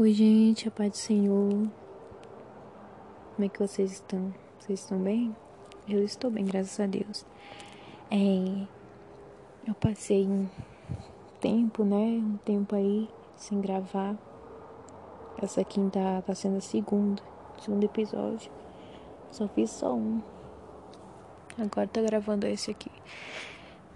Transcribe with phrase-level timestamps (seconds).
[0.00, 1.50] Oi, gente, a paz do Senhor.
[3.34, 4.32] Como é que vocês estão?
[4.56, 5.34] Vocês estão bem?
[5.88, 7.26] Eu estou bem, graças a Deus.
[8.08, 8.64] É,
[9.66, 10.48] eu passei um
[11.40, 11.96] tempo, né?
[11.96, 14.16] Um tempo aí sem gravar.
[15.42, 17.20] Essa quinta tá sendo a segunda,
[17.60, 18.52] segundo episódio.
[19.32, 20.22] Só fiz só um.
[21.58, 22.92] Agora tô gravando esse aqui.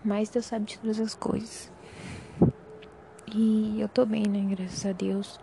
[0.05, 1.71] Mas Deus sabe de todas as coisas.
[3.33, 4.45] E eu tô bem, né?
[4.57, 5.39] Graças a Deus.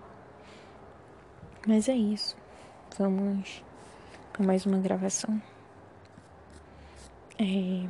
[1.68, 2.38] Mas é isso.
[2.98, 3.64] Vamos
[4.32, 5.42] para mais uma gravação.
[7.38, 7.88] É...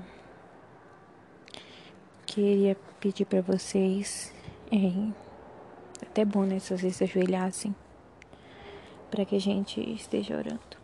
[2.26, 4.34] Queria pedir para vocês.
[4.72, 5.12] É...
[6.02, 6.60] Até bom, né?
[6.60, 7.76] Se vocês se ajoelhassem.
[9.12, 10.80] Para que a gente esteja orando.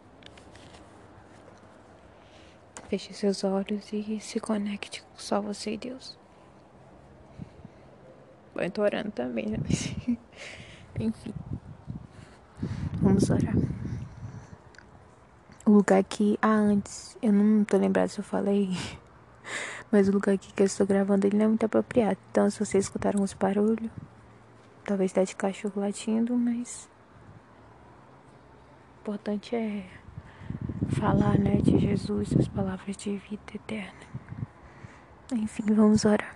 [2.87, 6.17] Feche seus olhos e se conecte com só você e Deus.
[8.55, 9.57] Eu tô orando também, né?
[10.99, 11.33] Enfim.
[13.15, 13.55] Vamos orar.
[15.65, 18.71] O lugar que ah, antes, eu não tô lembrado se eu falei,
[19.89, 22.17] mas o lugar aqui que eu estou gravando ele não é muito apropriado.
[22.29, 23.89] Então, se vocês escutaram uns barulhos,
[24.83, 26.89] talvez tá de cachorro latindo, mas
[28.97, 29.85] o importante é
[30.99, 33.93] falar, né, de Jesus, as palavras de vida eterna.
[35.31, 36.34] Enfim, vamos orar.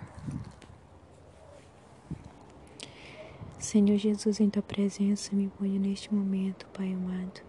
[3.60, 7.42] Senhor Jesus, em tua presença, me ponho neste momento, Pai amado.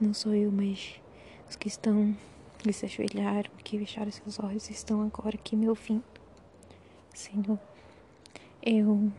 [0.00, 0.98] Não sou eu, mas
[1.50, 2.16] os que estão,
[2.56, 6.02] que se ajoelharam, que fecharam seus olhos, estão agora aqui me ouvindo.
[7.12, 7.60] Senhor,
[8.62, 9.12] eu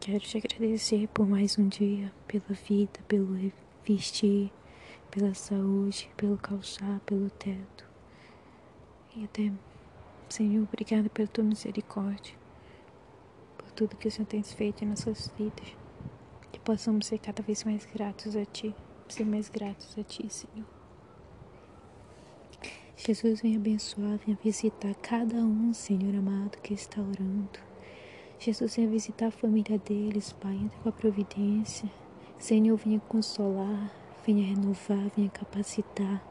[0.00, 3.36] quero te agradecer por mais um dia, pela vida, pelo
[3.86, 4.50] vestir,
[5.10, 7.86] pela saúde, pelo calçar, pelo teto.
[9.14, 9.52] E até,
[10.30, 12.43] Senhor, obrigada pela tua misericórdia
[13.74, 15.76] tudo que o Senhor tem feito em nossas vidas.
[16.52, 18.74] Que possamos ser cada vez mais gratos a Ti,
[19.08, 20.66] ser mais gratos a Ti, Senhor.
[22.96, 27.58] Jesus, vem abençoar, venha visitar cada um, Senhor amado, que está orando.
[28.38, 31.90] Jesus, venha visitar a família deles, Pai, entre com a providência.
[32.38, 33.92] Senhor, venha consolar,
[34.24, 36.24] venha renovar, venha capacitar,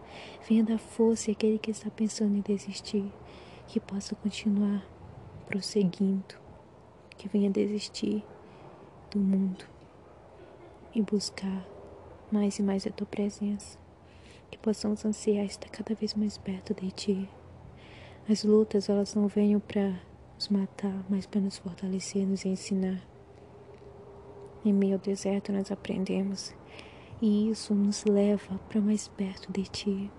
[0.48, 3.12] venha dar força àquele que está pensando em desistir,
[3.68, 4.86] que possa continuar
[5.46, 6.43] prosseguindo
[7.14, 8.24] que venha desistir
[9.12, 9.66] do mundo
[10.94, 11.66] e buscar
[12.32, 13.78] mais e mais a tua presença,
[14.50, 17.30] que possamos ansiar estar cada vez mais perto de ti.
[18.30, 20.00] As lutas, elas não venham para
[20.36, 23.02] nos matar, mas para nos fortalecer, nos ensinar.
[24.66, 26.56] Em meio ao deserto nós aprendemos
[27.22, 30.12] e isso nos leva para mais perto de ti.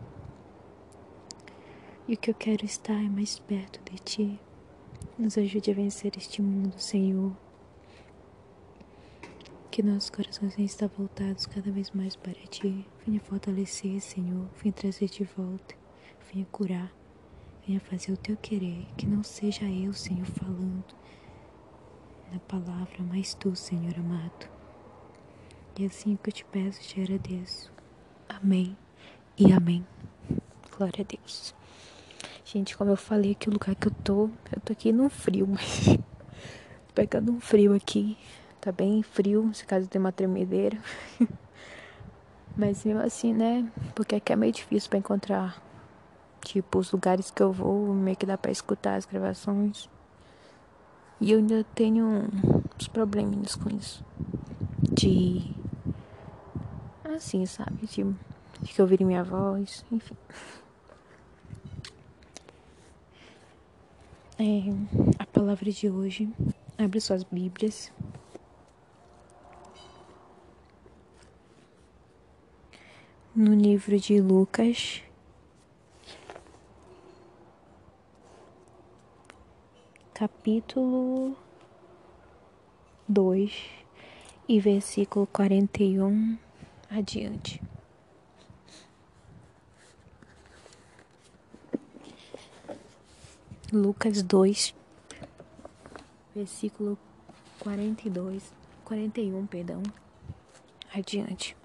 [2.06, 4.40] E o que eu quero estar é mais perto de ti.
[5.16, 7.32] Nos ajude a vencer este mundo, Senhor.
[9.70, 12.84] Que nossos corações estar voltados cada vez mais para Ti.
[13.06, 14.48] Venha fortalecer, Senhor.
[14.60, 15.76] Venha trazer de volta.
[16.32, 16.92] Venha curar.
[17.64, 18.88] Venha fazer o Teu querer.
[18.96, 20.84] Que não seja eu, Senhor, falando
[22.32, 24.50] na palavra, mas Tu, Senhor amado.
[25.78, 27.72] E é assim que eu te peço, te agradeço.
[28.28, 28.76] Amém
[29.38, 29.86] e amém.
[30.76, 31.54] Glória a Deus.
[32.46, 35.46] Gente, como eu falei aqui, o lugar que eu tô, eu tô aqui no frio,
[35.48, 35.86] mas
[36.86, 38.18] tô pegando um frio aqui.
[38.60, 40.78] Tá bem frio, se caso tem uma tremedeira.
[42.54, 43.66] mas mesmo assim, né?
[43.94, 45.62] Porque aqui é meio difícil para encontrar,
[46.42, 49.88] tipo, os lugares que eu vou, meio que dá pra escutar as gravações.
[51.18, 52.28] E eu ainda tenho
[52.78, 54.04] uns probleminhas com isso.
[54.82, 55.50] De.
[57.04, 57.86] Assim, sabe?
[57.86, 58.04] De,
[58.60, 60.16] de que ouvirem minha voz, enfim.
[64.36, 64.62] É,
[65.20, 66.28] a palavra de hoje.
[66.76, 67.92] Abre suas Bíblias.
[73.32, 75.02] No livro de Lucas,
[80.12, 81.36] capítulo
[83.06, 83.52] 2
[84.48, 86.36] e versículo 41
[86.90, 87.62] adiante.
[93.72, 94.74] Lucas 2,
[96.34, 96.98] versículo
[97.58, 98.52] 42,
[98.84, 99.82] 41, perdão,
[100.94, 101.56] adiante.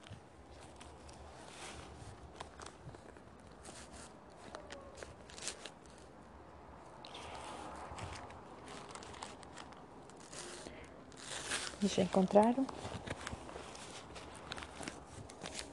[11.82, 12.68] Já encontraram?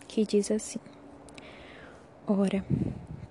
[0.06, 0.78] Que diz assim:
[2.26, 2.64] Ora,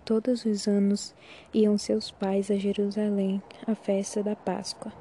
[0.06, 1.16] Todos os anos
[1.52, 4.94] iam seus pais a Jerusalém à festa da Páscoa.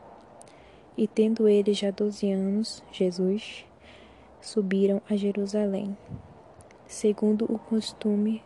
[0.97, 3.67] E tendo ele já doze anos, Jesus
[4.41, 5.95] subiram a Jerusalém,
[6.87, 8.43] segundo o costume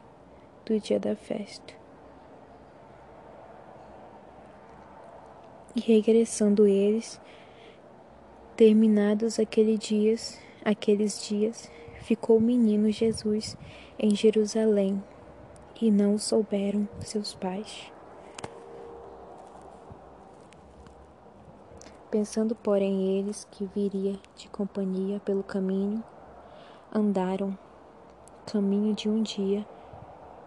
[0.67, 1.75] do dia da festa.
[5.77, 7.21] E regressando eles,
[8.57, 11.71] terminados aqueles dias, aqueles dias,
[12.03, 13.57] ficou o menino Jesus
[13.97, 15.01] em Jerusalém,
[15.81, 17.93] e não souberam seus pais.
[22.11, 26.03] Pensando, porém, eles que viria de companhia pelo caminho,
[26.93, 27.57] andaram
[28.47, 29.67] caminho de um dia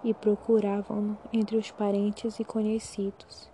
[0.04, 3.48] e procuravam-no entre os parentes e conhecidos.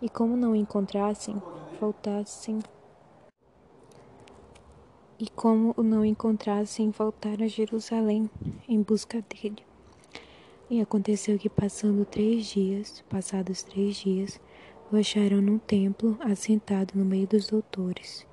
[0.00, 1.40] E como não encontrassem,
[1.78, 2.58] voltassem.
[5.18, 8.30] E como o não encontrassem, voltaram a Jerusalém
[8.66, 9.65] em busca dele.
[10.68, 14.40] E aconteceu que, passando três dias, passados três dias,
[14.90, 18.26] o acharam num templo, assentado no meio dos doutores,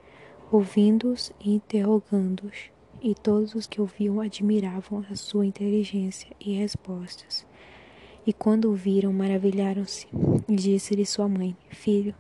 [0.52, 2.72] ouvindo-os e interrogando-os,
[3.04, 7.46] e todos os que ouviam admiravam a sua inteligência e respostas.
[8.26, 10.08] E quando o viram, maravilharam-se,
[10.48, 12.16] e disse-lhe sua mãe: Filho,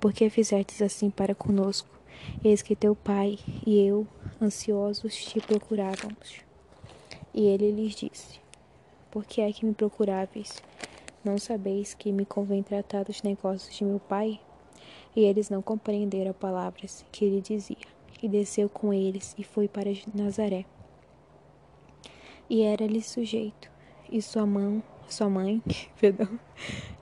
[0.00, 1.90] por que fizestes assim para conosco?
[2.42, 4.06] Eis que teu pai e eu,
[4.40, 6.40] ansiosos, te procurávamos.
[7.34, 8.41] E ele lhes disse:
[9.12, 10.62] Por que é que me procuráveis?
[11.22, 14.40] Não sabeis que me convém tratar dos negócios de meu pai?
[15.14, 17.76] E eles não compreenderam palavras que ele dizia.
[18.22, 20.64] E desceu com eles e foi para Nazaré.
[22.48, 23.70] E era-lhe sujeito,
[24.10, 25.62] e sua mão, sua mãe,
[26.00, 26.40] perdão,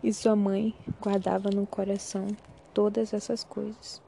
[0.02, 2.26] e sua mãe guardava no coração
[2.74, 4.02] todas essas coisas.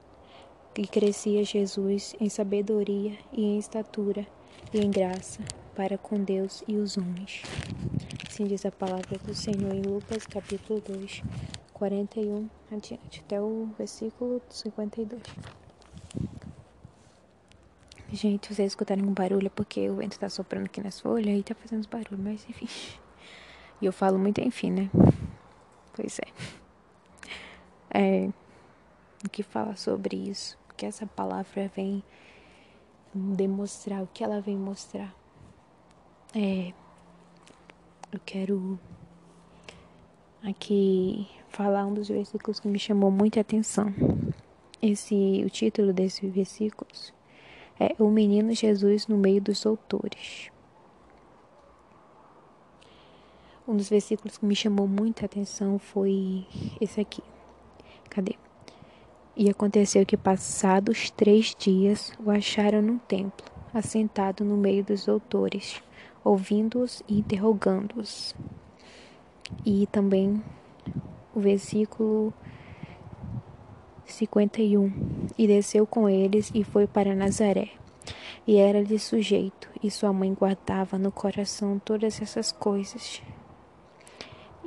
[0.77, 4.27] E crescia Jesus em sabedoria e em estatura
[4.73, 5.41] e em graça
[5.75, 7.41] para com Deus e os homens.
[8.33, 11.21] Assim diz a palavra do Senhor em Lucas, capítulo 2,
[11.71, 15.21] 41 adiante, até o versículo 52.
[18.11, 21.53] Gente, vocês escutarem um barulho porque o vento tá soprando aqui nas folhas e tá
[21.53, 22.67] fazendo barulho, mas enfim.
[23.79, 24.89] E eu falo muito enfim, né?
[25.95, 26.27] Pois é.
[27.91, 28.29] É.
[29.23, 30.57] O que falar sobre isso?
[30.65, 32.03] Porque essa palavra vem
[33.13, 35.13] demonstrar o que ela vem mostrar.
[36.35, 36.73] É
[38.13, 38.79] eu quero
[40.43, 43.91] aqui falar um dos versículos que me chamou muita atenção.
[44.79, 47.11] Esse, o título desses versículos
[47.79, 50.51] é O Menino Jesus no meio dos doutores.
[53.67, 56.45] Um dos versículos que me chamou muita atenção foi
[56.79, 57.23] esse aqui.
[58.11, 58.35] Cadê?
[59.35, 65.81] E aconteceu que, passados três dias, o acharam no templo, assentado no meio dos doutores
[66.23, 68.35] ouvindo-os e interrogando-os.
[69.65, 70.41] E também
[71.35, 72.33] o versículo
[74.05, 74.91] 51.
[75.37, 77.69] E desceu com eles e foi para Nazaré.
[78.45, 83.21] E era-lhe sujeito, e sua mãe guardava no coração todas essas coisas.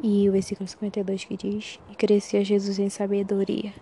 [0.03, 3.73] E o versículo 52 que diz: E crescia Jesus em sabedoria,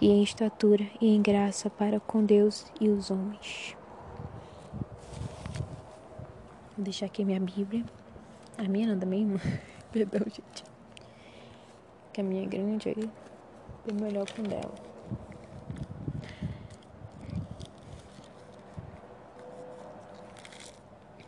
[0.00, 3.76] e em estatura, e em graça para com Deus e os homens.
[6.76, 7.84] Vou deixar aqui minha Bíblia.
[8.58, 9.40] A minha não, da minha irmã.
[9.90, 10.62] Perdão, gente.
[12.12, 13.10] Que a minha é grande aí.
[13.86, 14.74] Bem melhor com dela.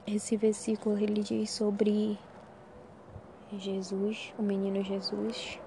[0.07, 2.19] Esse versículo ele diz sobre
[3.53, 5.59] Jesus, o menino Jesus,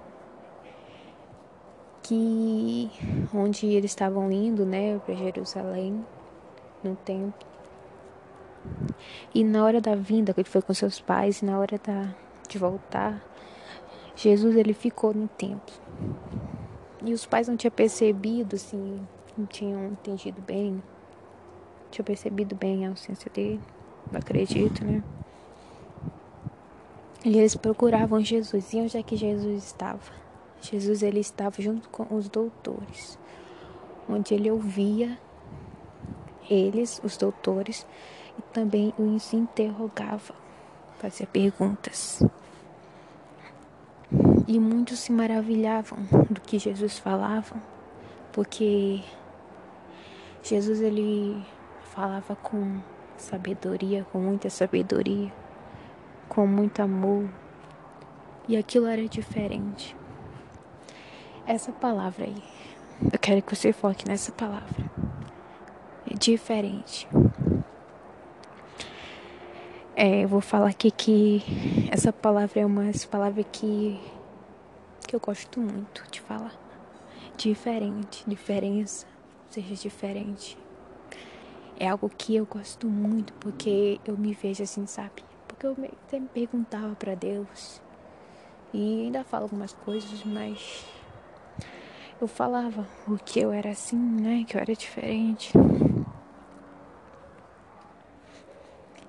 [2.04, 2.92] que
[3.34, 6.06] onde eles estavam indo, né, para Jerusalém,
[6.84, 7.51] no templo,
[9.34, 12.14] e na hora da vinda, que ele foi com seus pais, e na hora da,
[12.48, 13.22] de voltar,
[14.16, 15.74] Jesus ele ficou no templo.
[17.04, 19.00] E os pais não tinham percebido, assim,
[19.38, 23.62] não tinham entendido bem, não tinham percebido bem a ausência dele,
[24.12, 25.04] não acredito, né?
[27.24, 28.74] E eles procuravam Jesus.
[28.74, 30.12] E onde é que Jesus estava?
[30.60, 33.18] Jesus ele estava junto com os doutores,
[34.08, 35.18] onde ele ouvia
[36.50, 37.86] eles, os doutores,
[38.42, 40.34] também os interrogava,
[41.00, 42.24] fazia perguntas.
[44.48, 47.56] E muitos se maravilhavam do que Jesus falava,
[48.34, 49.02] porque
[50.44, 51.42] Jesus ele
[51.84, 52.82] falava com
[53.16, 55.32] sabedoria, com muita sabedoria,
[56.28, 57.30] com muito amor,
[58.48, 59.96] e aquilo era diferente.
[61.46, 62.44] Essa palavra aí,
[63.14, 64.92] eu quero que você foque nessa palavra.
[66.10, 67.08] É diferente.
[69.96, 71.44] É, eu vou falar aqui que
[71.92, 74.00] essa palavra é uma palavra que,
[75.08, 76.54] que eu gosto muito de falar.
[77.38, 79.06] Diferente, diferença,
[79.50, 80.58] seja diferente.
[81.80, 85.24] é algo que eu gosto muito, porque eu me vejo assim, sabe?
[85.48, 85.76] Porque eu
[86.10, 87.82] sempre perguntava para Deus
[88.74, 90.86] e ainda falo algumas coisas, mas
[92.22, 94.46] eu falava o que eu era assim, né?
[94.48, 95.52] Que eu era diferente.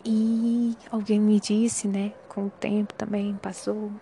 [0.05, 2.13] E alguém me disse, né?
[2.29, 3.93] Com o tempo também passou.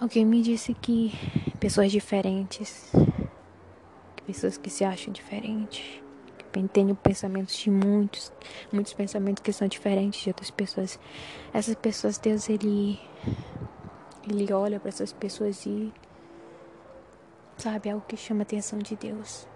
[0.00, 1.12] Alguém me disse que
[1.60, 2.92] pessoas diferentes,
[4.26, 6.02] pessoas que se acham diferentes,
[6.36, 8.32] que têm pensamentos de muitos,
[8.72, 10.98] muitos pensamentos que são diferentes de outras pessoas.
[11.52, 12.98] Essas pessoas, Deus, ele,
[14.28, 15.92] ele olha para essas pessoas e
[17.56, 19.46] sabe, é algo que chama a atenção de Deus.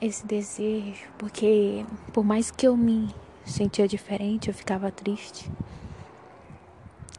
[0.00, 3.08] Esse desejo, porque por mais que eu me
[3.44, 5.50] sentia diferente, eu ficava triste.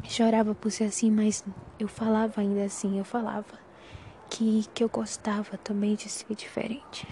[0.03, 1.43] Chorava por ser assim, mas
[1.79, 3.59] eu falava ainda assim, eu falava
[4.29, 7.07] que, que eu gostava também de ser diferente.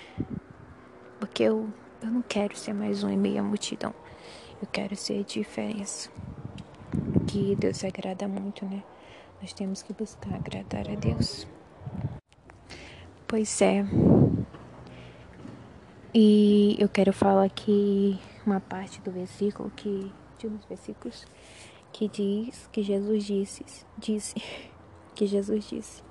[1.20, 1.70] Porque eu,
[2.02, 3.94] eu não quero ser mais um em meio à multidão.
[4.62, 6.10] Eu quero ser diferença.
[7.28, 8.84] Que Deus agrada muito, né?
[9.42, 11.48] Nós temos que buscar agradar a Deus.
[13.28, 13.86] Pois é.
[16.14, 21.26] E eu quero falar aqui uma parte do versículo que de dos versículos
[21.92, 23.66] que diz que Jesus disse,
[23.98, 24.36] disse
[25.14, 26.04] que Jesus disse.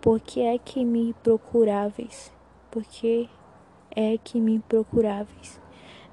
[0.00, 2.32] Por que é que me procuráveis?
[2.70, 3.28] Por que
[3.94, 5.60] é que me procuráveis?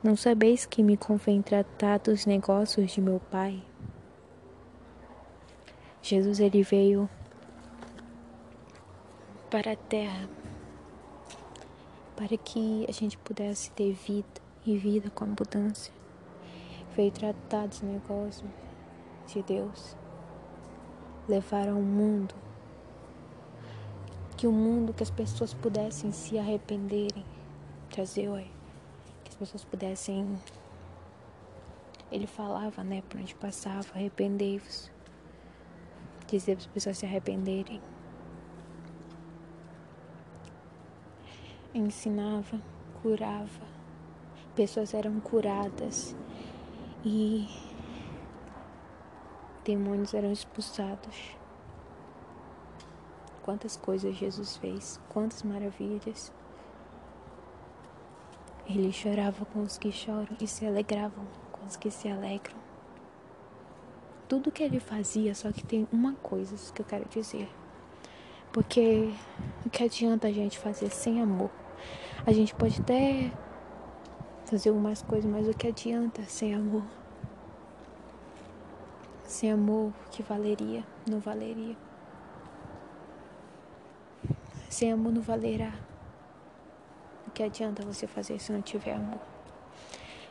[0.04, 3.64] Não sabeis que me convém tratar dos negócios de meu Pai?
[6.02, 7.10] Jesus ele veio
[9.50, 10.30] para a terra,
[12.18, 15.94] para que a gente pudesse ter vida e vida com abundância.
[16.96, 18.50] Veio tratar dos negócios
[19.28, 19.96] de Deus,
[21.30, 22.34] levar ao mundo,
[24.36, 27.24] que o mundo, que as pessoas pudessem se arrependerem,
[27.92, 28.50] trazer, oi,
[29.24, 30.40] que as pessoas pudessem.
[32.12, 34.92] Ele falava, né, por onde passava, arrependei-vos.
[36.26, 37.80] Dizia para as pessoas se arrependerem.
[41.79, 42.60] Ensinava,
[43.01, 43.65] curava,
[44.55, 46.15] pessoas eram curadas
[47.05, 47.48] e
[49.63, 51.36] demônios eram expulsados.
[53.43, 56.31] Quantas coisas Jesus fez, quantas maravilhas.
[58.65, 62.57] Ele chorava com os que choram e se alegravam com os que se alegram.
[64.27, 67.50] Tudo que ele fazia, só que tem uma coisa que eu quero dizer.
[68.51, 69.13] Porque
[69.65, 71.51] o que adianta a gente fazer sem amor?
[72.25, 73.31] A gente pode até
[74.46, 76.84] fazer algumas coisas, mas o que adianta sem amor?
[79.24, 80.84] Sem amor, que valeria?
[81.10, 81.75] Não valeria.
[84.69, 85.74] Sem amor não valerá.
[87.27, 89.19] O que adianta você fazer se não tiver amor?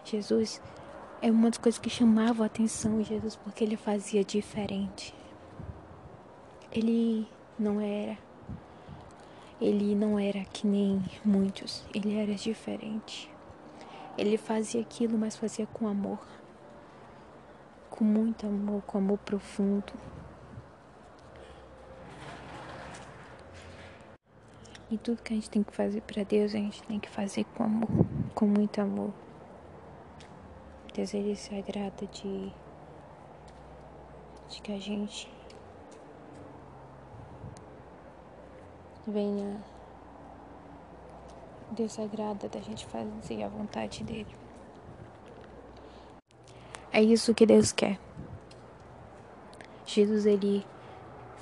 [0.05, 0.63] Jesus
[1.21, 5.15] é uma das coisas que chamava a atenção Jesus porque ele fazia diferente.
[6.71, 8.19] Ele não era
[9.61, 13.31] ele não era que nem muitos, ele era diferente.
[14.19, 16.19] Ele fazia aquilo, mas fazia com amor.
[17.91, 19.93] Com muito amor, com amor profundo.
[24.91, 27.45] E tudo que a gente tem que fazer para Deus, a gente tem que fazer
[27.45, 27.89] com amor,
[28.35, 29.13] com muito amor.
[30.95, 32.53] Deus ele se agrada de,
[34.49, 35.29] de que a gente
[39.07, 39.63] venha
[41.71, 44.35] Deus agrada da gente fazer a vontade dele.
[46.93, 47.99] É isso que Deus quer.
[49.85, 50.65] Jesus ele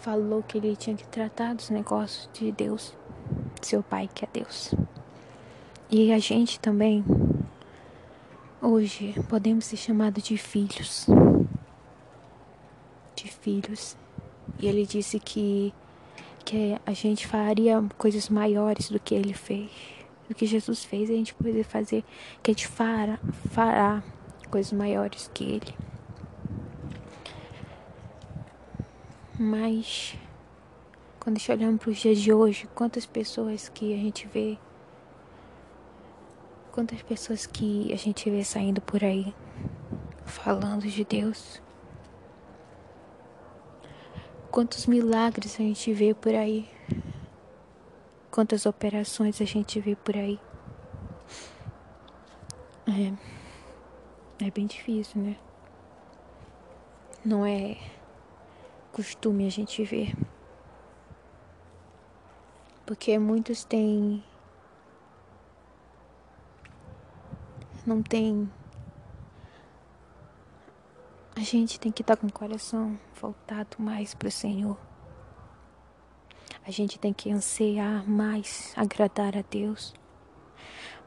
[0.01, 2.95] falou que ele tinha que tratar dos negócios de Deus,
[3.63, 4.75] seu pai que é Deus.
[5.91, 7.05] E a gente também
[8.61, 11.07] hoje podemos ser chamados de filhos.
[13.15, 13.97] De filhos.
[14.59, 15.73] E ele disse que
[16.45, 19.71] que a gente faria coisas maiores do que ele fez,
[20.29, 22.05] do que Jesus fez, a gente poderia fazer,
[22.43, 23.19] que a gente fará,
[23.51, 24.03] fará
[24.51, 25.75] coisas maiores que ele.
[29.39, 30.17] Mas
[31.19, 34.59] quando a gente olhamos para os dias de hoje, quantas pessoas que a gente vê,
[36.71, 39.35] quantas pessoas que a gente vê saindo por aí
[40.27, 41.63] falando de Deus,
[44.55, 46.71] Quantos milagres a gente vê por aí.
[48.31, 50.39] Quantas operações a gente vê por aí.
[52.87, 55.37] É, é bem difícil, né?
[57.25, 57.77] Não é
[58.93, 60.15] costume a gente ver.
[62.87, 64.23] Porque muitos têm.
[67.85, 68.49] Não tem
[71.37, 74.79] a gente tem que estar com o coração voltado mais para o Senhor.
[76.67, 79.93] A gente tem que ansiar mais agradar a Deus.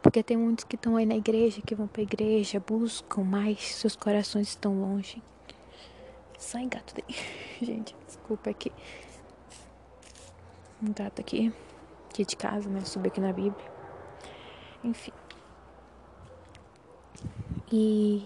[0.01, 3.75] Porque tem muitos que estão aí na igreja, que vão para a igreja, buscam, mas
[3.75, 5.23] seus corações estão longe.
[6.37, 7.15] Sai gato daí.
[7.65, 8.71] Gente, desculpa aqui.
[10.83, 11.51] Um gato aqui.
[12.09, 12.81] Aqui de casa, né?
[12.81, 13.71] Subi aqui na Bíblia.
[14.83, 15.11] Enfim.
[17.71, 18.25] E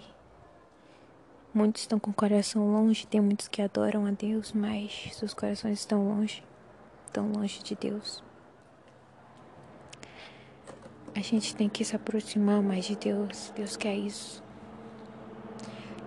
[1.54, 5.80] muitos estão com o coração longe, tem muitos que adoram a Deus, mas seus corações
[5.80, 6.44] estão longe,
[7.08, 8.24] estão longe de Deus.
[11.14, 13.52] A gente tem que se aproximar mais de Deus.
[13.56, 14.42] Deus quer isso.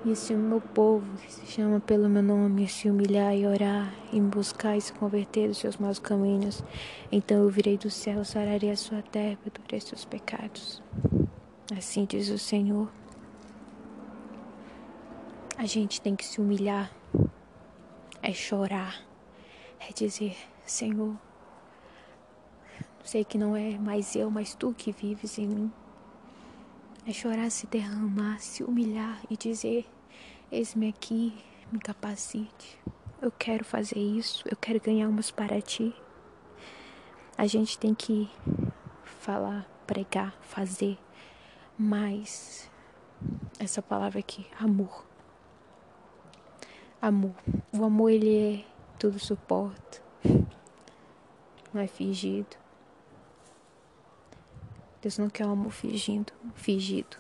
[0.05, 3.95] E se o meu povo, que se chama pelo meu nome, se humilhar e orar,
[4.13, 6.63] e buscar e se converter dos seus maus caminhos,
[7.11, 10.83] então eu virei do céu, sararei a sua terra, perdoarei seus pecados.
[11.75, 12.91] Assim diz o Senhor.
[15.57, 16.93] A gente tem que se humilhar,
[18.21, 19.01] é chorar,
[19.79, 21.17] é dizer: Senhor,
[23.05, 25.73] sei que não é mais eu, mas tu que vives em mim.
[27.07, 29.87] É chorar, se derramar, se humilhar e dizer:
[30.51, 31.33] Eis-me aqui,
[31.71, 32.77] me capacite.
[33.23, 35.95] Eu quero fazer isso, eu quero ganhar umas para ti.
[37.39, 38.29] A gente tem que
[39.05, 40.99] falar, pregar, fazer
[41.79, 42.69] mais
[43.61, 45.13] essa palavra aqui, amor.
[47.05, 47.35] Amor.
[47.71, 48.65] O amor ele é
[48.99, 50.03] tudo suporta.
[51.71, 52.57] Não é fingido.
[55.03, 57.19] Deus não quer um amor fingindo, fingido,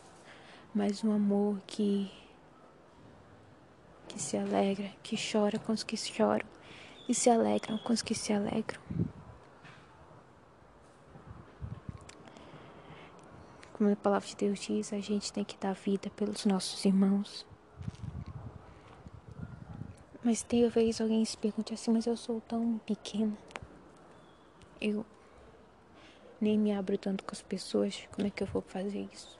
[0.74, 2.10] mas um amor que
[4.08, 6.46] que se alegra, que chora com os que choram
[7.06, 8.80] e se alegram com os que se alegram.
[13.74, 17.44] Como a palavra de Deus diz, a gente tem que dar vida pelos nossos irmãos.
[20.24, 23.36] Mas tem vez alguém se pergunte assim, mas eu sou tão pequena.
[24.80, 25.04] Eu
[26.40, 29.38] nem me abro tanto com as pessoas, como é que eu vou fazer isso?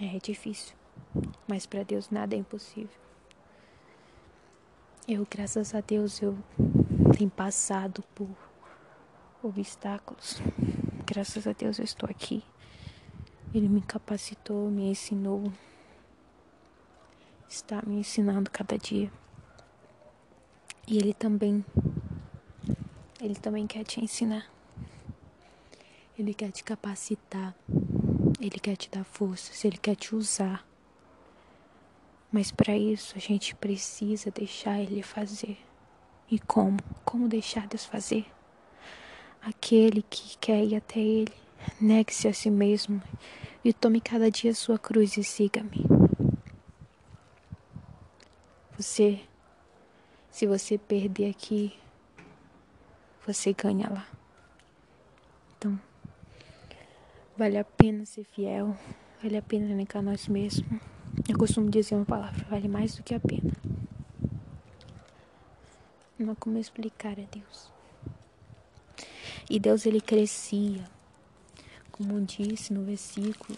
[0.00, 0.74] É, é difícil,
[1.46, 2.88] mas para Deus nada é impossível.
[5.06, 6.36] Eu, graças a Deus, eu
[7.16, 8.28] tenho passado por
[9.42, 10.40] obstáculos.
[11.04, 12.42] Graças a Deus eu estou aqui.
[13.54, 15.52] Ele me capacitou, me ensinou.
[17.48, 19.12] Está me ensinando cada dia.
[20.86, 21.64] E ele também
[23.20, 24.46] ele também quer te ensinar.
[26.18, 27.54] Ele quer te capacitar.
[28.40, 30.66] Ele quer te dar forças, ele quer te usar.
[32.30, 35.56] Mas para isso a gente precisa deixar Ele fazer.
[36.30, 36.76] E como?
[37.04, 38.26] Como deixar Deus fazer?
[39.40, 41.32] Aquele que quer ir até Ele,
[41.80, 43.00] negue-se a si mesmo
[43.64, 45.86] e tome cada dia sua cruz e siga-me.
[48.76, 49.20] Você,
[50.36, 51.72] se você perder aqui,
[53.26, 54.06] você ganha lá.
[55.56, 55.80] Então,
[57.38, 58.76] vale a pena ser fiel,
[59.22, 60.78] vale a pena negar nós mesmos.
[61.26, 63.50] Eu costumo dizer uma palavra, vale mais do que a pena.
[66.18, 67.72] Não há como explicar a Deus.
[69.48, 70.84] E Deus ele crescia,
[71.90, 73.56] como disse no versículo,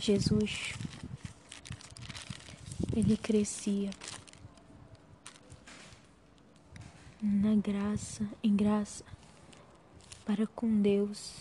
[0.00, 0.72] Jesus,
[2.94, 3.90] ele crescia
[7.24, 9.04] na graça, em graça,
[10.26, 11.32] para com Deus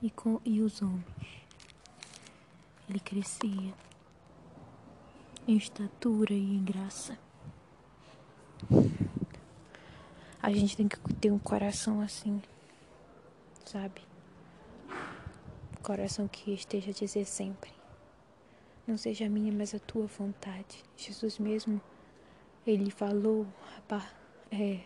[0.00, 1.04] e com e os homens
[2.88, 3.74] ele crescia
[5.46, 7.18] em estatura e em graça.
[10.40, 12.40] A gente tem que ter um coração assim,
[13.64, 14.00] sabe?
[15.82, 17.70] coração que esteja a dizer sempre:
[18.86, 20.82] Não seja a minha, mas a tua vontade.
[20.96, 21.80] Jesus mesmo,
[22.66, 23.46] ele falou,
[24.50, 24.80] é,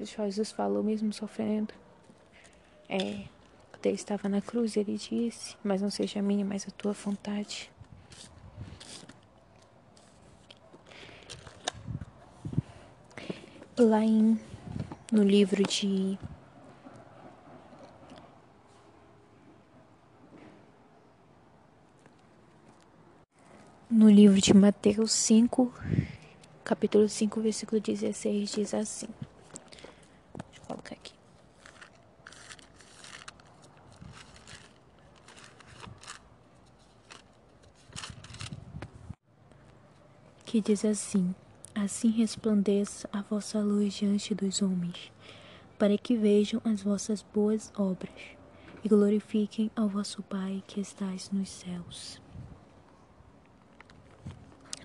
[0.00, 1.74] Jesus falou mesmo sofrendo.
[2.88, 3.24] É,
[3.70, 6.92] quando ele estava na cruz, ele disse: Mas não seja a minha, mas a tua
[6.92, 7.70] vontade.
[13.76, 14.38] Lá em,
[15.12, 16.18] no livro de
[23.98, 25.74] no livro de Mateus 5,
[26.62, 29.08] capítulo 5, versículo 16, diz assim:
[40.46, 41.34] que diz assim:
[41.74, 45.10] Assim resplandeça a vossa luz diante dos homens,
[45.76, 48.14] para que vejam as vossas boas obras
[48.84, 52.27] e glorifiquem ao vosso Pai que estais nos céus.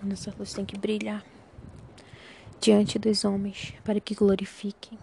[0.04, 1.24] Nossa luz tem que brilhar
[2.60, 4.98] diante dos homens para que glorifiquem.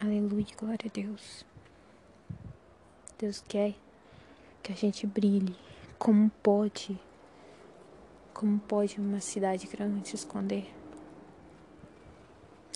[0.00, 1.46] Aleluia, glória a Deus.
[3.16, 3.76] Deus quer
[4.64, 5.54] que a gente brilhe.
[5.96, 6.98] Como pode?
[8.34, 10.68] Como pode uma cidade grande se esconder?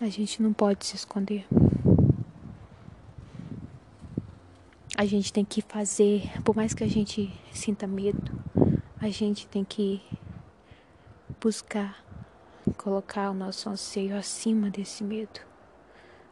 [0.01, 1.47] A gente não pode se esconder.
[4.97, 8.41] A gente tem que fazer, por mais que a gente sinta medo,
[9.01, 10.03] a gente tem que
[11.41, 12.05] buscar
[12.77, 15.41] colocar o nosso anseio acima desse medo,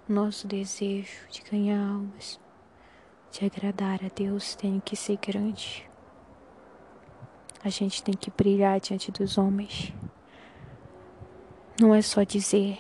[0.07, 2.39] nosso desejo de ganhar almas,
[3.33, 5.89] de agradar a Deus tem que ser grande.
[7.65, 9.93] A gente tem que brilhar diante dos homens.
[11.81, 12.79] Não é só dizer,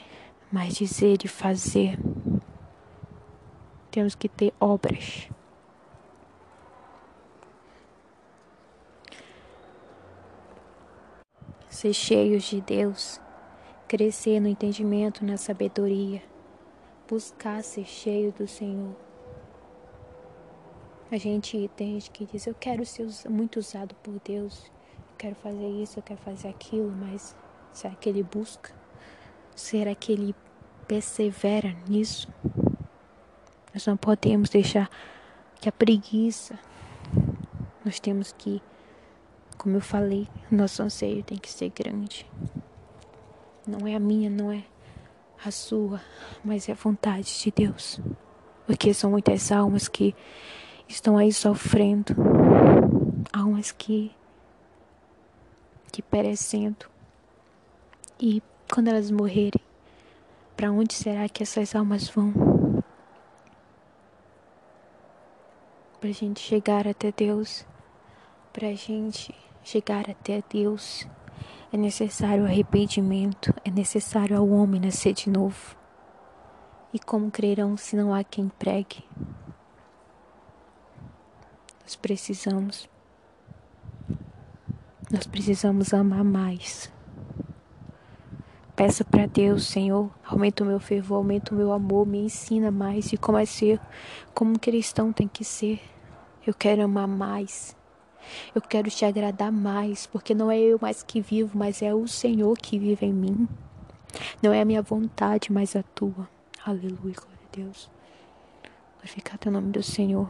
[0.52, 1.98] mas dizer e fazer.
[3.90, 5.28] Temos que ter obras.
[11.78, 13.20] Ser cheios de Deus
[13.86, 16.20] crescer no entendimento, na sabedoria,
[17.08, 18.96] buscar ser cheio do Senhor.
[21.08, 24.64] A gente tem gente que diz: Eu quero ser muito usado por Deus,
[24.96, 27.36] eu quero fazer isso, eu quero fazer aquilo, mas
[27.72, 28.74] será que ele busca?
[29.54, 30.34] Será que ele
[30.88, 32.26] persevera nisso?
[33.72, 34.90] Nós não podemos deixar
[35.60, 36.58] que a preguiça,
[37.84, 38.60] nós temos que,
[39.58, 42.24] como eu falei, nosso anseio tem que ser grande.
[43.66, 44.64] Não é a minha, não é
[45.44, 46.00] a sua,
[46.44, 48.00] mas é a vontade de Deus.
[48.66, 50.14] Porque são muitas almas que
[50.86, 52.14] estão aí sofrendo,
[53.32, 54.12] almas que
[55.90, 56.86] que perecendo.
[58.20, 58.42] E
[58.72, 59.60] quando elas morrerem,
[60.56, 62.32] para onde será que essas almas vão?
[66.00, 67.66] Para a gente chegar até Deus,
[68.52, 69.34] para a gente
[69.68, 71.06] chegar até Deus
[71.70, 75.76] é necessário arrependimento, é necessário ao homem nascer de novo.
[76.90, 79.04] E como crerão se não há quem pregue?
[81.82, 82.88] Nós precisamos.
[85.10, 86.90] Nós precisamos amar mais.
[88.74, 93.10] Peça para Deus, Senhor, aumenta o meu fervor, aumenta o meu amor, me ensina mais
[93.10, 93.78] de como é ser,
[94.32, 95.78] como um cristão tem que ser.
[96.46, 97.77] Eu quero amar mais.
[98.54, 102.06] Eu quero te agradar mais, porque não é eu mais que vivo, mas é o
[102.06, 103.48] Senhor que vive em mim.
[104.42, 106.28] Não é a minha vontade, mas a tua.
[106.64, 107.90] Aleluia, glória a Deus.
[108.96, 110.28] Glorificado é o nome do Senhor.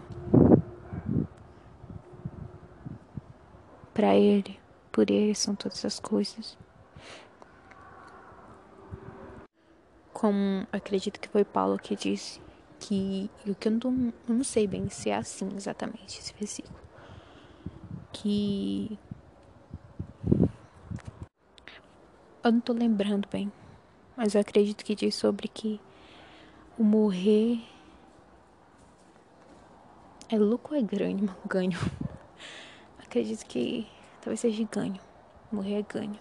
[3.94, 4.58] Para Ele,
[4.92, 6.56] por Ele são todas as coisas.
[10.12, 12.40] Como acredito que foi Paulo que disse
[12.80, 16.87] que o que eu não, eu não sei bem se é assim exatamente esse versículo
[18.22, 18.98] que
[22.42, 23.52] eu não tô lembrando bem,
[24.16, 25.80] mas eu acredito que diz sobre que
[26.78, 27.60] o morrer
[30.28, 31.34] é lucro ou é ganho?
[31.46, 31.78] Ganho.
[32.98, 33.86] Acredito que
[34.20, 35.00] talvez seja ganho.
[35.50, 36.18] Morrer é ganho.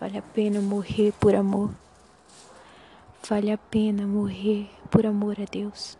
[0.00, 1.70] Vale a pena morrer por amor.
[3.28, 5.98] Vale a pena morrer por amor a Deus.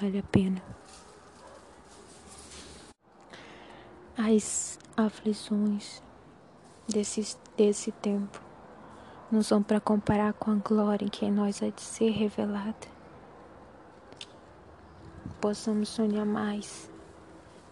[0.00, 0.79] Vale a pena.
[4.22, 6.02] As aflições
[6.86, 8.38] desse, desse tempo
[9.32, 12.86] não são para comparar com a glória que em nós há de ser revelada.
[15.40, 16.90] Possamos sonhar mais,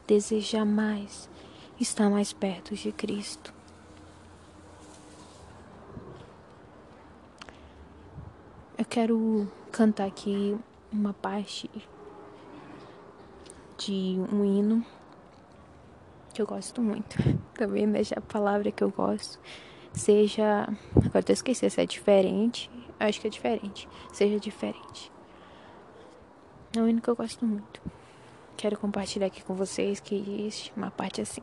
[0.07, 1.29] desejar mais,
[1.79, 3.53] estar mais perto de Cristo.
[8.79, 10.59] Eu quero cantar aqui
[10.91, 11.71] uma parte
[13.77, 14.98] de um hino
[16.39, 17.17] que eu gosto muito.
[17.55, 19.41] Também deixa a palavra que eu gosto.
[19.93, 20.69] Seja.
[20.95, 22.71] Agora eu esqueci se é diferente.
[23.01, 23.89] Acho que é diferente.
[24.13, 25.11] Seja diferente.
[26.77, 27.83] É o único que eu gosto muito.
[28.57, 31.43] Quero compartilhar aqui com vocês que existe uma parte assim.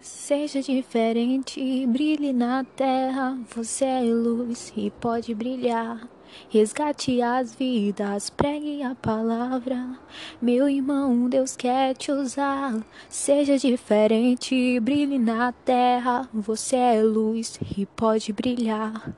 [0.00, 3.38] Seja diferente, brilhe na terra.
[3.54, 6.06] Você é luz e pode brilhar.
[6.48, 9.98] Resgate as vidas, pregue a palavra.
[10.40, 12.80] Meu irmão, Deus quer te usar.
[13.08, 16.28] Seja diferente, brilhe na terra.
[16.32, 19.12] Você é luz e pode brilhar.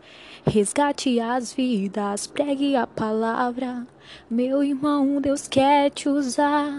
[0.46, 3.86] Resgate as vidas, pregue a palavra.
[4.30, 6.70] Meu irmão, Deus quer te usar,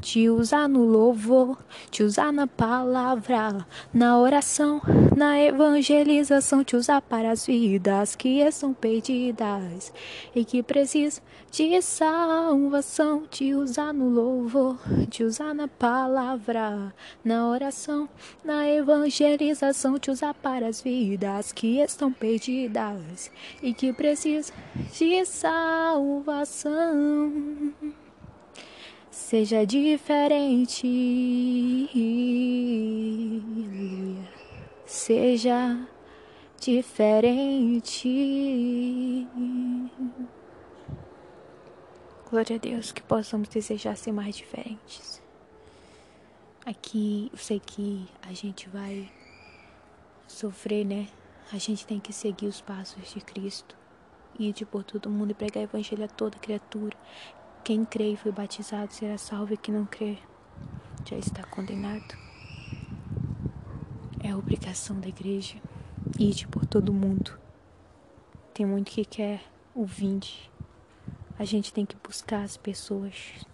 [0.00, 1.58] te usar no louvor,
[1.90, 4.80] te usar na palavra, na oração,
[5.16, 9.92] na evangelização, te usar para as vidas que estão perdidas
[10.34, 14.78] e que precisam de salvação, te usar no louvor,
[15.10, 18.08] te usar na palavra, na oração,
[18.42, 23.30] na evangelização, te usar para as vidas que estão perdidas
[23.62, 24.56] e que precisam
[24.98, 26.71] de salvação.
[29.10, 30.86] Seja diferente,
[34.84, 35.88] seja
[36.60, 38.08] diferente.
[42.30, 45.22] Glória a Deus que possamos desejar ser mais diferentes.
[46.64, 49.10] Aqui eu sei que a gente vai
[50.28, 51.08] sofrer, né?
[51.52, 53.81] A gente tem que seguir os passos de Cristo.
[54.38, 56.96] Ir por todo mundo e pregar o evangelho a toda criatura.
[57.64, 60.18] Quem crê e foi batizado será salvo e quem não crê
[61.08, 62.16] já está condenado.
[64.22, 65.56] É a obrigação da igreja
[66.18, 67.38] ir por todo mundo.
[68.54, 69.42] Tem muito que quer
[69.74, 70.50] o vinde.
[71.38, 73.46] A gente tem que buscar as pessoas.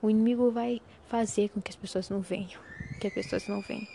[0.00, 2.60] O inimigo vai fazer com que as pessoas não venham,
[3.00, 3.86] que as pessoas não venham.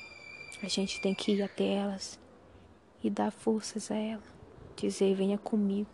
[0.63, 2.19] A gente tem que ir até elas
[3.03, 4.23] e dar forças a ela.
[4.75, 5.89] Dizer, venha comigo.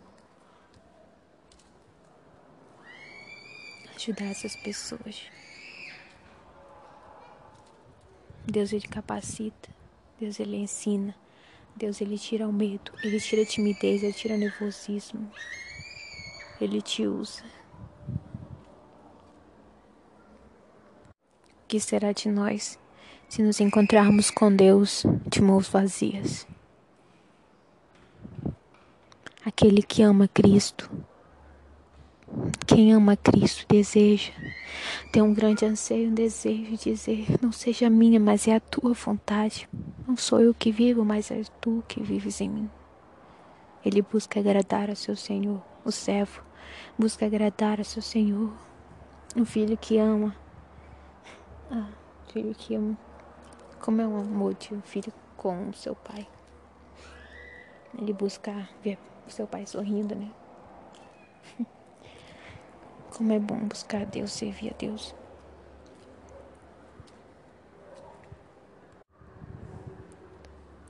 [3.96, 5.22] Ajudar essas pessoas.
[8.46, 9.70] Deus ele capacita,
[10.20, 11.14] Deus ele ensina,
[11.74, 15.30] Deus ele tira o medo, ele tira a timidez, ele tira o nervosismo.
[16.60, 17.44] Ele te usa.
[21.62, 22.78] O que será de nós
[23.28, 26.46] se nos encontrarmos com Deus de mãos vazias?
[29.44, 30.90] aquele que ama Cristo.
[32.74, 34.32] Quem ama Cristo deseja,
[35.12, 38.92] tem um grande anseio, um desejo de dizer: Não seja minha, mas é a tua
[38.94, 39.68] vontade.
[40.08, 42.70] Não sou eu que vivo, mas és tu que vives em mim.
[43.86, 46.42] Ele busca agradar a seu Senhor, o servo,
[46.98, 48.52] busca agradar a seu Senhor,
[49.36, 50.34] o filho que ama.
[51.70, 51.90] Ah,
[52.32, 52.98] filho que ama.
[53.80, 56.26] Como é o amor de um filho com o seu pai.
[57.96, 60.28] Ele busca ver seu pai sorrindo, né?
[63.14, 65.14] Como é bom buscar a Deus, servir a Deus.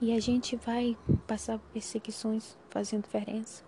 [0.01, 3.63] E a gente vai passar por perseguições fazendo diferença.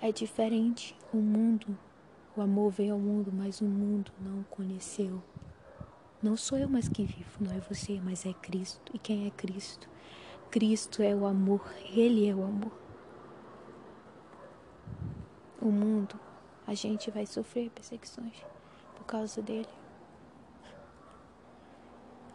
[0.00, 0.96] É diferente.
[1.12, 1.76] O mundo,
[2.36, 5.22] o amor veio ao mundo, mas o mundo não o conheceu.
[6.22, 8.92] Não sou eu mais que vivo, não é você, mas é Cristo.
[8.94, 9.88] E quem é Cristo?
[10.50, 11.62] Cristo é o amor,
[11.94, 12.72] Ele é o amor
[15.60, 16.18] o mundo,
[16.70, 18.46] a gente vai sofrer perseguições
[18.94, 19.68] por causa dele.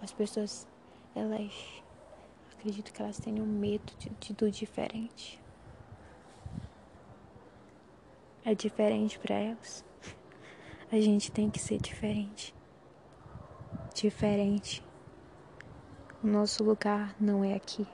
[0.01, 0.67] As pessoas,
[1.15, 1.53] elas
[2.51, 5.41] acredito que elas tenham medo de, de do diferente.
[8.43, 9.85] É diferente para elas.
[10.91, 12.53] A gente tem que ser diferente.
[13.93, 14.83] Diferente.
[16.21, 17.87] O nosso lugar não é aqui.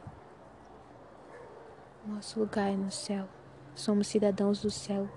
[2.03, 3.29] Nosso lugar é no céu.
[3.75, 5.07] Somos cidadãos do céu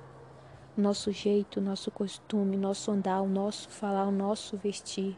[0.77, 5.17] nosso jeito, nosso costume, nosso andar, o nosso falar, o nosso vestir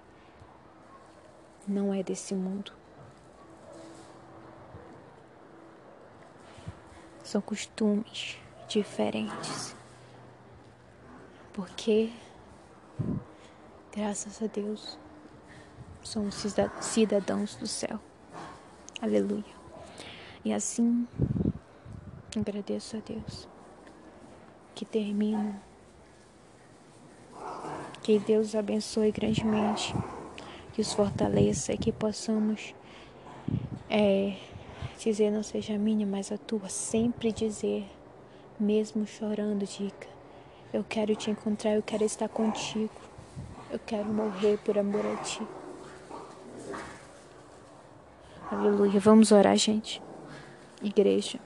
[1.66, 2.72] não é desse mundo.
[7.22, 8.38] São costumes
[8.68, 9.74] diferentes.
[11.52, 12.12] Porque,
[13.90, 14.98] graças a Deus,
[16.02, 16.44] somos
[16.80, 17.98] cidadãos do céu.
[19.00, 19.56] Aleluia.
[20.44, 21.08] E assim,
[22.36, 23.48] agradeço a Deus
[24.76, 25.58] que termino.
[28.02, 29.92] Que Deus abençoe grandemente,
[30.72, 32.74] que os fortaleça e que possamos
[33.90, 34.36] é,
[35.02, 36.68] dizer não seja a minha, mas a tua.
[36.68, 37.84] Sempre dizer,
[38.60, 40.06] mesmo chorando, dica.
[40.72, 43.00] Eu quero te encontrar, eu quero estar contigo.
[43.70, 45.42] Eu quero morrer por amor a ti.
[48.52, 49.00] Aleluia.
[49.00, 50.00] Vamos orar, gente.
[50.82, 51.40] Igreja.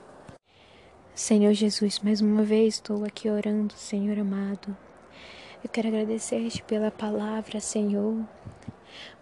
[1.21, 4.75] Senhor Jesus, mais uma vez estou aqui orando, Senhor amado.
[5.63, 8.27] Eu quero agradecer-te pela palavra, Senhor.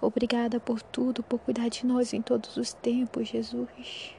[0.00, 4.14] Obrigada por tudo, por cuidar de nós em todos os tempos, Jesus.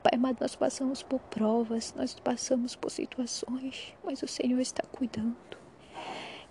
[0.00, 5.36] Pai amado, nós passamos por provas, nós passamos por situações, mas o Senhor está cuidando.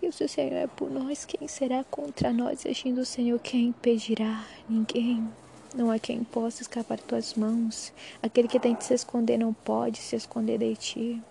[0.02, 2.66] E se o Senhor é por nós, quem será contra nós?
[2.66, 4.44] Agindo o Senhor, quem impedirá?
[4.68, 5.32] Ninguém.
[5.78, 7.94] Não há quem possa escapar de tuas mãos.
[8.24, 11.22] Aquele que que se esconder não pode se esconder de ti.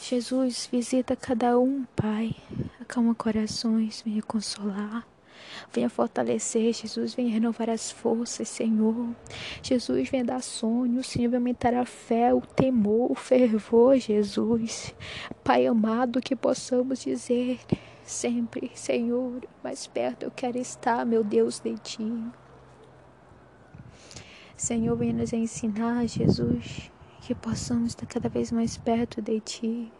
[0.00, 2.34] Jesus, visita cada um, Pai.
[2.80, 5.06] Acalma corações, venha consolar.
[5.70, 9.10] Venha fortalecer, Jesus, venha renovar as forças, Senhor.
[9.62, 14.94] Jesus, venha dar sonhos, Senhor, venha aumentar a fé, o temor, o fervor, Jesus.
[15.44, 17.60] Pai amado, que possamos dizer
[18.02, 22.39] sempre, Senhor, mais perto eu quero estar, meu Deus, de Ti.
[24.60, 26.92] Senhor, venha nos ensinar, Jesus,
[27.22, 29.90] que possamos estar cada vez mais perto de Ti.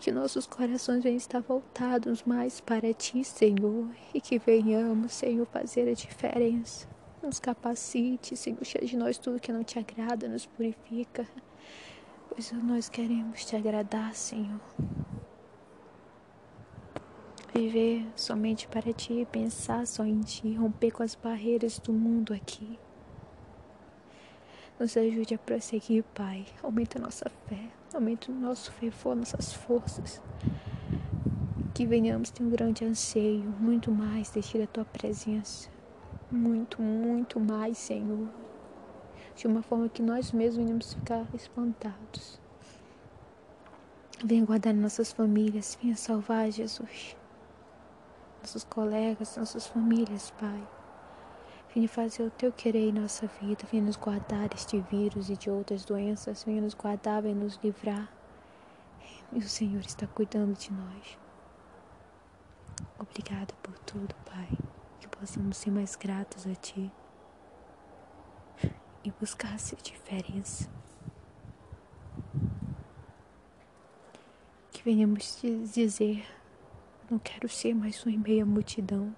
[0.00, 5.88] Que nossos corações venham estar voltados mais para Ti, Senhor, e que venhamos, Senhor, fazer
[5.88, 6.88] a diferença.
[7.22, 11.24] Nos capacite, Senhor, cheia de nós tudo que não te agrada, nos purifica,
[12.28, 14.60] pois nós queremos te agradar, Senhor.
[17.54, 22.76] Viver somente para Ti, pensar só em Ti, romper com as barreiras do mundo aqui.
[24.78, 26.46] Nos ajude a prosseguir, Pai.
[26.62, 30.20] Aumenta nossa fé, aumenta o nosso fervor, nossas forças.
[31.74, 35.68] Que venhamos ter um grande anseio, muito mais deixar a Tua presença.
[36.30, 38.28] Muito, muito mais, Senhor.
[39.36, 42.40] De uma forma que nós mesmos venhamos ficar espantados.
[44.24, 47.16] Venha guardar nossas famílias, venha salvar, Jesus.
[48.40, 50.81] Nossos colegas, nossas famílias, Pai.
[51.74, 53.64] Venha fazer o teu querer em nossa vida.
[53.70, 56.44] Venha nos guardar deste vírus e de outras doenças.
[56.44, 58.12] Venha nos guardar, venha nos livrar.
[59.32, 61.18] E o Senhor está cuidando de nós.
[62.98, 64.48] Obrigada por tudo, Pai.
[65.00, 66.92] Que possamos ser mais gratos a Ti
[69.04, 70.68] e buscar ser diferença.
[74.70, 75.40] Que venhamos
[75.72, 76.26] dizer:
[77.10, 79.14] não quero ser mais um em meio à multidão.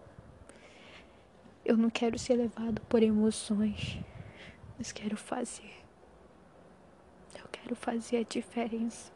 [1.65, 3.99] Eu não quero ser levado por emoções,
[4.77, 5.73] mas quero fazer.
[7.35, 9.11] Eu quero fazer a diferença.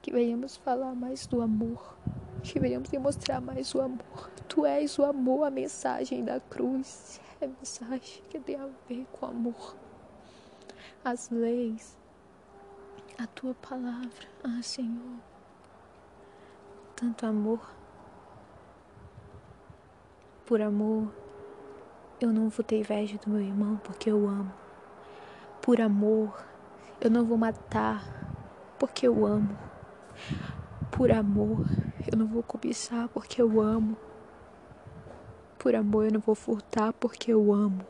[0.00, 1.96] Que venhamos falar mais do amor.
[2.42, 4.28] Que venhamos demonstrar mais o amor.
[4.48, 7.20] Tu és o amor, a mensagem da cruz.
[7.40, 9.76] É a mensagem que tem a ver com amor.
[11.04, 11.96] As leis,
[13.18, 14.28] a tua palavra.
[14.42, 15.20] Ah, Senhor.
[16.96, 17.81] Tanto amor
[20.44, 21.08] por amor,
[22.20, 24.52] eu não vou ter inveja do meu irmão porque eu amo.
[25.60, 26.44] Por amor,
[27.00, 28.02] eu não vou matar
[28.78, 29.56] porque eu amo.
[30.90, 31.64] Por amor,
[32.10, 33.96] eu não vou cobiçar porque eu amo.
[35.58, 37.86] Por amor, eu não vou furtar porque eu amo.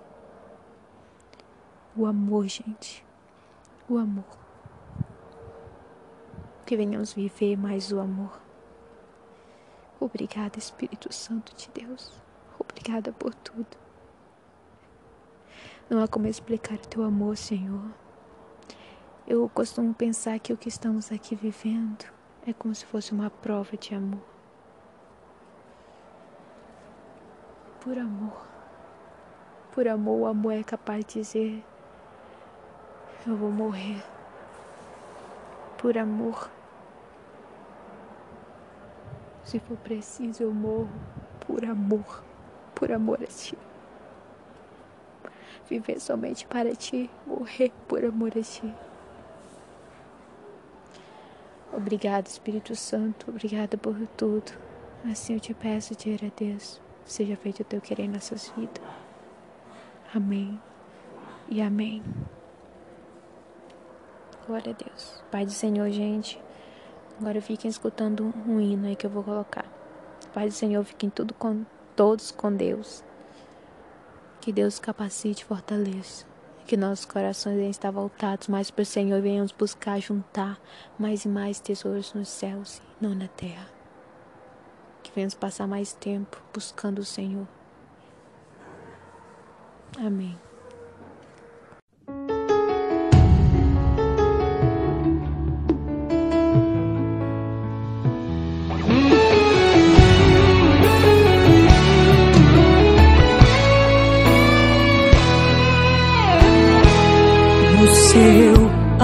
[1.97, 3.05] O amor, gente.
[3.89, 4.25] O amor.
[6.67, 8.41] Que venhamos viver mais o amor.
[9.99, 12.22] Obrigada, Espírito Santo de Deus.
[12.83, 13.79] Obrigada por tudo.
[15.89, 17.93] Não há como explicar o teu amor, Senhor.
[19.25, 22.05] Eu costumo pensar que o que estamos aqui vivendo
[22.45, 24.25] é como se fosse uma prova de amor.
[27.81, 28.47] Por amor.
[29.71, 31.65] Por amor, o amor é capaz de dizer:
[33.25, 34.03] Eu vou morrer.
[35.79, 36.51] Por amor.
[39.45, 40.91] Se for preciso, eu morro.
[41.47, 42.32] Por amor
[42.83, 43.57] por amor a ti.
[45.71, 48.75] Viver somente para ti, morrer por amor a ti.
[51.73, 54.51] Obrigado, Espírito Santo, obrigada por tudo.
[55.09, 56.83] Assim eu te peço, te agradeço.
[57.05, 58.83] Seja feito o teu querer em nossas vidas.
[60.13, 60.61] Amém
[61.49, 62.03] e amém.
[64.45, 65.23] Glória a Deus.
[65.31, 66.43] Pai do Senhor, gente.
[67.21, 69.67] Agora fiquem escutando um hino aí que eu vou colocar.
[70.35, 71.65] Pai do Senhor, fiquem tudo com
[71.97, 73.03] todos com Deus.
[74.41, 76.27] Que Deus capacite e fortaleça.
[76.67, 80.61] Que nossos corações venham estar voltados mais para o Senhor e venhamos buscar juntar
[80.99, 83.69] mais e mais tesouros nos céus e não na terra.
[85.03, 87.47] Que venhamos passar mais tempo buscando o Senhor.
[89.99, 90.39] Amém.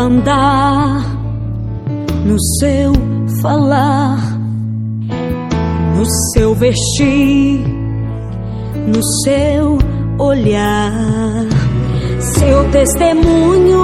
[0.09, 1.05] Andar,
[2.25, 2.93] no seu
[3.43, 4.19] falar,
[5.95, 7.61] no seu vestir,
[8.87, 9.79] no seu
[10.19, 10.93] olhar,
[12.21, 13.83] seu testemunho,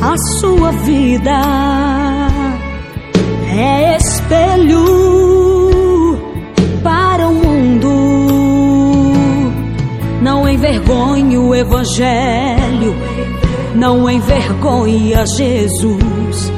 [0.00, 1.42] a sua vida
[3.54, 4.82] é espelho
[6.82, 7.90] para o mundo.
[10.22, 12.94] Não envergonhe o Evangelho
[13.80, 16.52] não envergonhe a Jesus.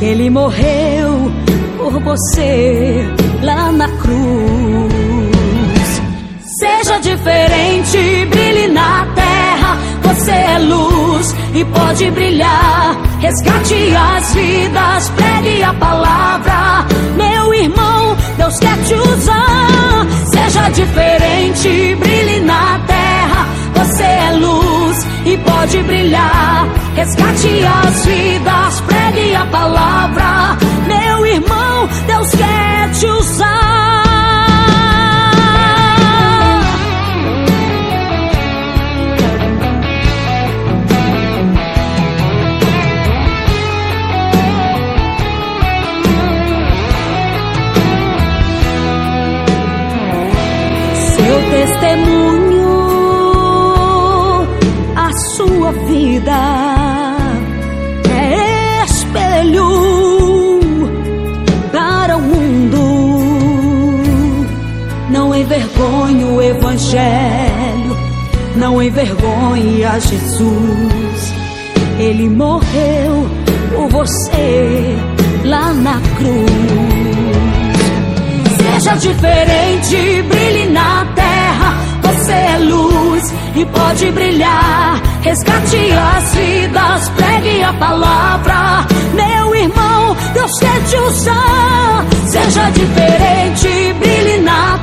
[0.00, 1.32] Ele morreu
[1.76, 3.04] por você
[3.42, 4.92] lá na cruz.
[6.60, 9.78] Seja diferente, brilhe na terra.
[10.04, 12.96] Você é luz e pode brilhar.
[13.18, 16.86] Resgate as vidas, pregue a palavra.
[17.16, 20.06] Meu irmão, Deus quer te usar.
[20.26, 23.48] Seja diferente, brilhe na terra.
[23.74, 24.69] Você é luz
[25.24, 26.66] e pode brilhar.
[26.94, 30.56] Resgate as vidas, pregue a palavra.
[30.86, 33.60] Meu irmão, Deus quer te usar.
[50.94, 52.39] Seu testemunho,
[65.50, 67.96] envergonhe o Evangelho,
[68.54, 71.34] não envergonhe a Jesus.
[71.98, 73.28] Ele morreu
[73.74, 74.96] por você
[75.44, 76.50] lá na cruz.
[78.58, 81.74] Seja diferente, brilhe na terra.
[82.02, 85.02] Você é luz e pode brilhar.
[85.22, 88.86] Resgate as vidas, pregue a palavra.
[89.14, 92.06] Meu irmão, Deus quer te usar.
[92.26, 94.79] Seja diferente, brilhe na terra.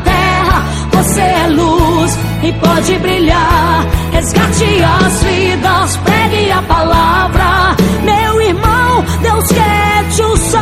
[1.07, 3.87] Você é luz e pode brilhar.
[4.11, 7.77] Resgate as vidas, pregue a palavra.
[8.03, 10.59] Meu irmão, Deus quer te usar.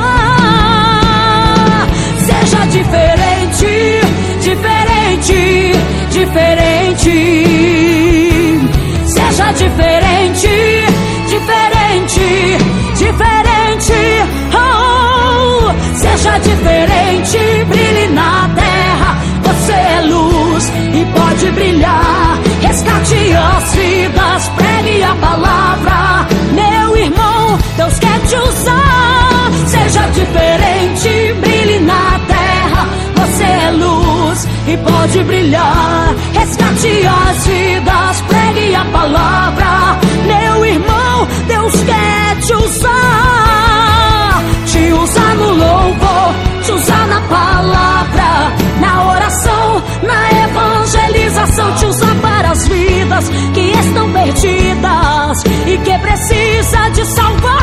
[2.20, 4.02] Seja diferente,
[4.42, 5.72] diferente,
[6.12, 7.16] diferente.
[9.08, 10.48] Seja diferente,
[11.28, 12.58] diferente,
[13.00, 13.94] diferente.
[14.54, 17.40] Oh, seja diferente,
[25.36, 26.28] palavra.
[26.54, 29.52] Meu irmão, Deus quer te usar.
[29.68, 32.88] Seja diferente, brilhe na terra.
[33.16, 36.16] Você é luz e pode brilhar.
[36.34, 40.00] Resgate as vidas, pregue a palavra.
[40.26, 44.44] Meu irmão, Deus quer te usar.
[44.66, 51.76] Te usar no louvor, te usar na palavra, na oração, na evangelização.
[51.76, 53.75] Te usar para as vidas que
[55.68, 57.55] e que precisa de salvação.